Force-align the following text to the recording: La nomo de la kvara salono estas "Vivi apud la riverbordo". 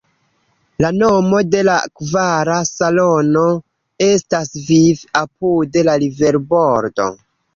La 0.83 0.89
nomo 0.99 1.41
de 1.55 1.59
la 1.67 1.73
kvara 1.99 2.55
salono 2.69 3.43
estas 4.07 4.51
"Vivi 4.69 5.09
apud 5.21 5.79
la 5.91 5.97
riverbordo". 6.05 7.09